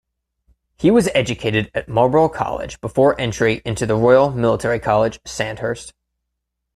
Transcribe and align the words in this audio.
He 0.79 0.89
was 0.89 1.09
educated 1.13 1.69
at 1.75 1.87
Marlborough 1.87 2.27
College, 2.29 2.81
before 2.81 3.21
entry 3.21 3.61
into 3.63 3.85
the 3.85 3.93
Royal 3.93 4.31
Military 4.31 4.79
College, 4.79 5.19
Sandhurst. 5.25 5.93